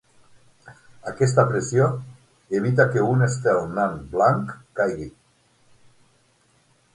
[1.09, 1.89] Aquesta pressió
[2.61, 5.07] evita que un estel nan blanc caigui.